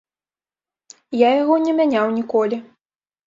Я 1.19 1.29
яго 1.41 1.55
не 1.65 1.75
мяняў 1.81 2.07
ніколі. 2.17 2.57